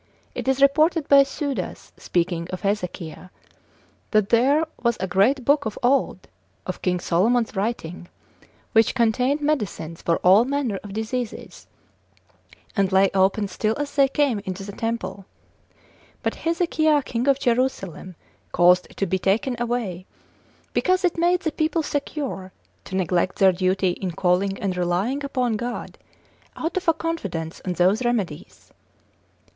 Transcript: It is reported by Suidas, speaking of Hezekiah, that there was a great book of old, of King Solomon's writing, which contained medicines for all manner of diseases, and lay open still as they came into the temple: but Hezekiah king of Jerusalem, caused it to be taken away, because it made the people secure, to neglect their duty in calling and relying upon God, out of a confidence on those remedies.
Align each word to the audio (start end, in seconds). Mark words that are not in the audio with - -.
It 0.33 0.47
is 0.47 0.63
reported 0.63 1.07
by 1.07 1.21
Suidas, 1.21 1.91
speaking 1.95 2.47
of 2.49 2.61
Hezekiah, 2.61 3.29
that 4.09 4.29
there 4.29 4.65
was 4.81 4.97
a 4.99 5.05
great 5.05 5.45
book 5.45 5.67
of 5.67 5.77
old, 5.83 6.27
of 6.65 6.81
King 6.81 6.99
Solomon's 6.99 7.55
writing, 7.55 8.07
which 8.71 8.95
contained 8.95 9.41
medicines 9.41 10.01
for 10.01 10.17
all 10.23 10.43
manner 10.43 10.79
of 10.83 10.93
diseases, 10.93 11.67
and 12.75 12.91
lay 12.91 13.11
open 13.13 13.47
still 13.47 13.75
as 13.77 13.95
they 13.95 14.07
came 14.07 14.39
into 14.39 14.63
the 14.63 14.71
temple: 14.71 15.27
but 16.23 16.33
Hezekiah 16.33 17.03
king 17.03 17.27
of 17.27 17.37
Jerusalem, 17.37 18.15
caused 18.53 18.87
it 18.89 18.97
to 18.97 19.05
be 19.05 19.19
taken 19.19 19.55
away, 19.61 20.07
because 20.73 21.03
it 21.05 21.19
made 21.19 21.41
the 21.41 21.51
people 21.51 21.83
secure, 21.83 22.51
to 22.85 22.95
neglect 22.95 23.35
their 23.37 23.51
duty 23.53 23.91
in 23.91 24.09
calling 24.13 24.57
and 24.59 24.75
relying 24.75 25.23
upon 25.23 25.57
God, 25.57 25.99
out 26.55 26.75
of 26.75 26.87
a 26.87 26.93
confidence 26.95 27.61
on 27.63 27.73
those 27.73 28.03
remedies. 28.03 28.71